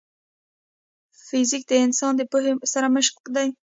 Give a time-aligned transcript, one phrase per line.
[1.25, 3.49] فزیک د انسان د پوهې سرمشق دی.